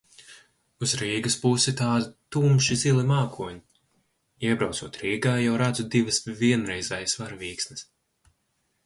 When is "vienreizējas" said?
6.41-7.17